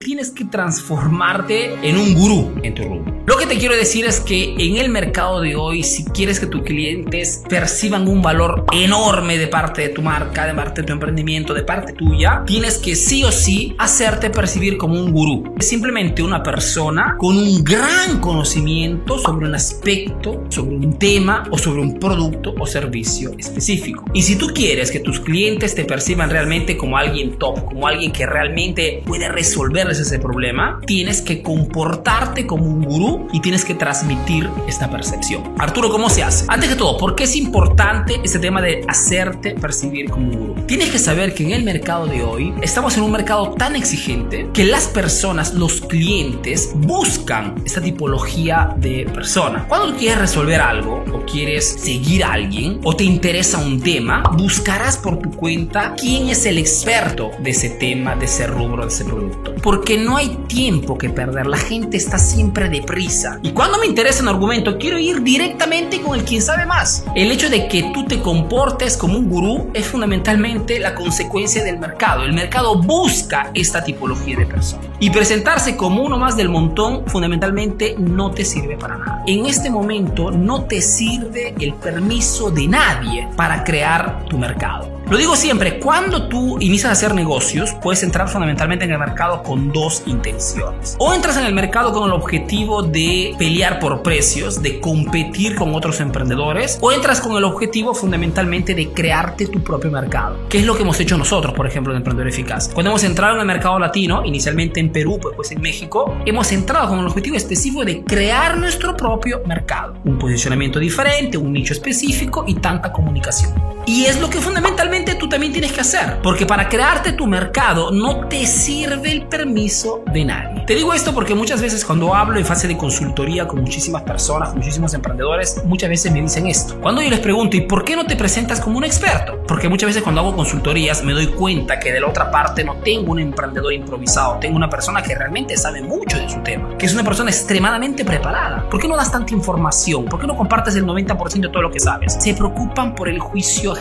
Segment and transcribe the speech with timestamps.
[0.00, 3.18] tienes que transformarte en un gurú en tu rubro.
[3.26, 6.46] Lo que te quiero decir es que en el mercado de hoy, si quieres que
[6.46, 10.92] tus clientes perciban un valor enorme de parte de tu marca, de parte de tu
[10.92, 15.52] emprendimiento, de parte tuya, tienes que sí o sí hacerte percibir como un gurú.
[15.58, 21.58] Es simplemente una persona con un gran conocimiento sobre un aspecto, sobre un tema o
[21.58, 24.04] sobre un producto o servicio específico.
[24.14, 28.12] Y si tú quieres que tus clientes te perciban realmente como alguien top, como alguien
[28.12, 33.74] que realmente puede resolver ese problema, tienes que comportarte como un gurú y tienes que
[33.74, 35.54] transmitir esta percepción.
[35.58, 36.44] Arturo, ¿cómo se hace?
[36.48, 40.66] Antes que todo, ¿por qué es importante este tema de hacerte percibir como un gurú?
[40.66, 44.50] Tienes que saber que en el mercado de hoy estamos en un mercado tan exigente
[44.52, 49.66] que las personas, los clientes, buscan esta tipología de persona.
[49.68, 54.22] Cuando tú quieres resolver algo o quieres seguir a alguien o te interesa un tema,
[54.36, 58.88] buscarás por tu cuenta quién es el experto de ese tema, de ese rubro, de
[58.88, 61.46] ese producto porque no hay tiempo que perder.
[61.46, 63.38] La gente está siempre deprisa.
[63.44, 67.04] Y cuando me interesa un argumento, quiero ir directamente con el quien sabe más.
[67.14, 71.78] El hecho de que tú te comportes como un gurú es fundamentalmente la consecuencia del
[71.78, 72.24] mercado.
[72.24, 74.82] El mercado busca esta tipología de persona.
[74.98, 79.22] Y presentarse como uno más del montón fundamentalmente no te sirve para nada.
[79.28, 84.97] En este momento no te sirve el permiso de nadie para crear tu mercado.
[85.10, 89.42] Lo digo siempre, cuando tú inicias a hacer negocios, puedes entrar fundamentalmente en el mercado
[89.42, 90.96] con dos intenciones.
[90.98, 95.74] O entras en el mercado con el objetivo de pelear por precios, de competir con
[95.74, 100.66] otros emprendedores, o entras con el objetivo fundamentalmente de crearte tu propio mercado, que es
[100.66, 102.68] lo que hemos hecho nosotros, por ejemplo, en Emprendedor Eficaz.
[102.74, 106.52] Cuando hemos entrado en el mercado latino, inicialmente en Perú, pues, pues en México, hemos
[106.52, 109.94] entrado con el objetivo específico de crear nuestro propio mercado.
[110.04, 113.54] Un posicionamiento diferente, un nicho específico y tanta comunicación.
[113.86, 116.20] Y es lo que fundamentalmente tú también tienes que hacer.
[116.22, 120.64] Porque para crearte tu mercado no te sirve el permiso de nadie.
[120.66, 124.50] Te digo esto porque muchas veces cuando hablo en fase de consultoría con muchísimas personas,
[124.50, 126.78] con muchísimos emprendedores, muchas veces me dicen esto.
[126.80, 129.42] Cuando yo les pregunto, ¿y por qué no te presentas como un experto?
[129.46, 132.76] Porque muchas veces cuando hago consultorías me doy cuenta que de la otra parte no
[132.76, 136.86] tengo un emprendedor improvisado, tengo una persona que realmente sabe mucho de su tema, que
[136.86, 138.68] es una persona extremadamente preparada.
[138.68, 140.04] ¿Por qué no das tanta información?
[140.04, 142.16] ¿Por qué no compartes el 90% de todo lo que sabes?
[142.20, 143.74] Se preocupan por el juicio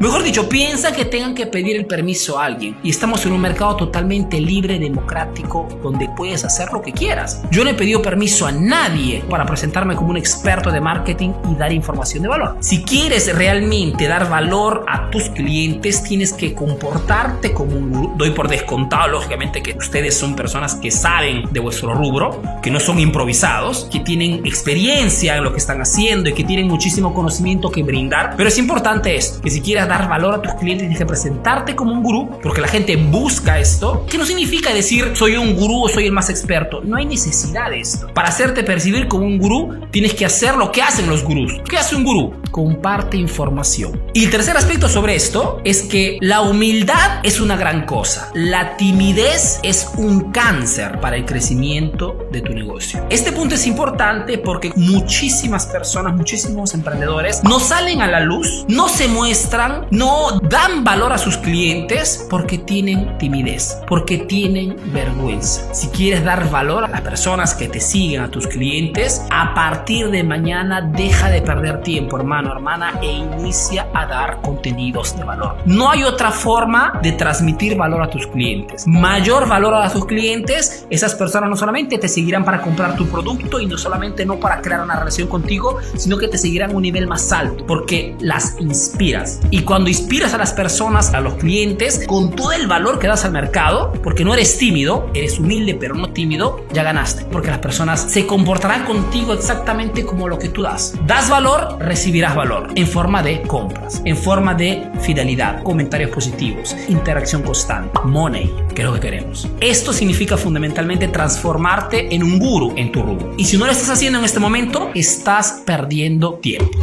[0.00, 2.76] Mejor dicho, piensa que tengan que pedir el permiso a alguien.
[2.82, 7.42] Y estamos en un mercado totalmente libre, democrático, donde puedes hacer lo que quieras.
[7.50, 11.54] Yo no he pedido permiso a nadie para presentarme como un experto de marketing y
[11.54, 12.56] dar información de valor.
[12.60, 18.14] Si quieres realmente dar valor a tus clientes, tienes que comportarte como un gurú.
[18.16, 22.80] Doy por descontado, lógicamente, que ustedes son personas que saben de vuestro rubro, que no
[22.80, 27.70] son improvisados, que tienen experiencia en lo que están haciendo y que tienen muchísimo conocimiento
[27.70, 28.34] que brindar.
[28.36, 31.92] Pero es importante que si quieres dar valor a tus clientes tienes que presentarte como
[31.92, 35.88] un gurú, porque la gente busca esto, que no significa decir soy un gurú o
[35.88, 38.08] soy el más experto, no hay necesidad de esto.
[38.14, 41.60] Para hacerte percibir como un gurú, tienes que hacer lo que hacen los gurús.
[41.68, 42.34] ¿Qué hace un gurú?
[42.50, 44.02] Comparte información.
[44.12, 48.76] Y el tercer aspecto sobre esto es que la humildad es una gran cosa, la
[48.76, 53.04] timidez es un cáncer para el crecimiento de tu negocio.
[53.10, 58.88] Este punto es importante porque muchísimas personas, muchísimos emprendedores no salen a la luz, no
[58.88, 65.72] se muestran, no dan valor a sus clientes porque tienen timidez, porque tienen vergüenza.
[65.74, 70.10] Si quieres dar valor a las personas que te siguen, a tus clientes, a partir
[70.10, 75.56] de mañana deja de perder tiempo, hermano, hermana, e inicia a dar contenidos de valor.
[75.66, 78.86] No hay otra forma de transmitir valor a tus clientes.
[78.86, 83.60] Mayor valor a tus clientes, esas personas no solamente te seguirán para comprar tu producto
[83.60, 86.82] y no solamente no para crear una relación contigo, sino que te seguirán a un
[86.82, 89.40] nivel más alto, porque las inspiras.
[89.62, 93.24] Y cuando inspiras a las personas, a los clientes, con todo el valor que das
[93.24, 97.26] al mercado, porque no eres tímido, eres humilde pero no tímido, ya ganaste.
[97.30, 100.94] Porque las personas se comportarán contigo exactamente como lo que tú das.
[101.06, 107.42] Das valor, recibirás valor en forma de compras, en forma de fidelidad, comentarios positivos, interacción
[107.42, 109.48] constante, money, que es lo que queremos.
[109.60, 113.32] Esto significa fundamentalmente transformarte en un guru en tu rubro.
[113.36, 116.80] Y si no lo estás haciendo en este momento, estás perdiendo tiempo.